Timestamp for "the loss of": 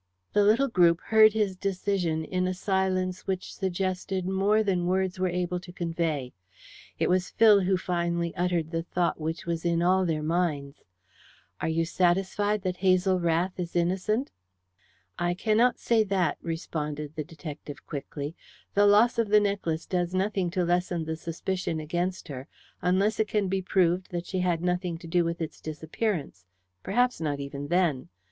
18.73-19.29